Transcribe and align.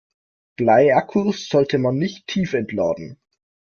Bleiakkus 0.55 1.47
sollte 1.47 1.77
man 1.77 1.95
nicht 1.99 2.25
tiefentladen. 2.25 3.19